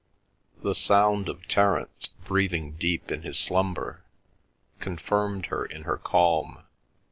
The 0.63 0.73
sound 0.73 1.29
of 1.29 1.47
Terence, 1.47 2.07
breathing 2.25 2.71
deep 2.71 3.11
in 3.11 3.21
his 3.21 3.37
slumber, 3.37 4.01
confirmed 4.79 5.45
her 5.53 5.63
in 5.63 5.83
her 5.83 5.97
calm. 5.99 6.63